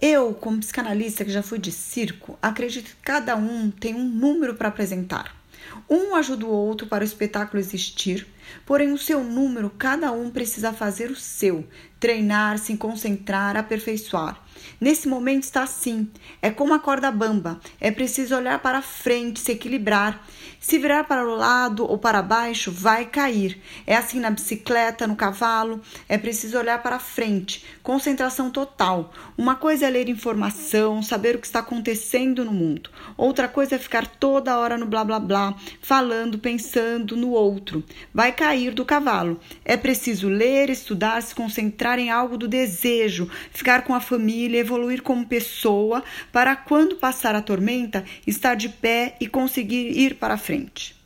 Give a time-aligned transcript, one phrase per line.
[0.00, 4.54] Eu, como psicanalista que já fui de circo, acredito que cada um tem um número
[4.54, 5.34] para apresentar.
[5.90, 8.24] Um ajuda o outro para o espetáculo existir,
[8.64, 11.66] porém, o seu número, cada um precisa fazer o seu,
[11.98, 14.40] treinar, se concentrar, aperfeiçoar.
[14.80, 16.08] Nesse momento está assim:
[16.42, 20.24] é como a corda bamba, é preciso olhar para frente, se equilibrar.
[20.60, 23.62] Se virar para o lado ou para baixo, vai cair.
[23.86, 29.12] É assim na bicicleta, no cavalo, é preciso olhar para frente, concentração total.
[29.36, 32.90] Uma coisa é ler informação, saber o que está acontecendo no mundo.
[33.16, 37.84] Outra coisa é ficar toda hora no blá blá blá, falando, pensando no outro.
[38.12, 39.40] Vai cair do cavalo.
[39.64, 45.02] É preciso ler, estudar, se concentrar em algo do desejo, ficar com a família, evoluir
[45.02, 50.97] como pessoa, para quando passar a tormenta, estar de pé e conseguir ir para frente.